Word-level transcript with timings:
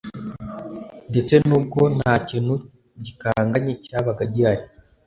ndetse 1.09 1.33
n'ubwo 1.47 1.81
nta 1.97 2.13
kintu 2.27 2.53
gikanganye 3.03 3.73
cyabaga 3.85 4.23
gihari 4.33 4.63